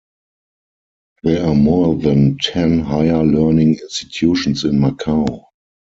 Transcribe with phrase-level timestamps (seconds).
[1.21, 5.43] There are more than ten higher-learning institutions in Macau.